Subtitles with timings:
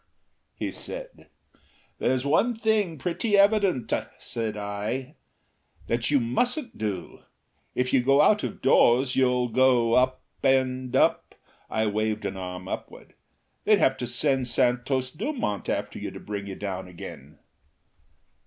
[0.55, 1.27] he said.
[1.99, 7.19] "There's one thing pretty evident," I said, "that you mustn't do.
[7.75, 11.35] If you go out of doors, you'll go up and up."
[11.69, 13.13] I waved an arm upward.
[13.63, 17.37] "They'd have to send Santos Dumont after you to bring you down again."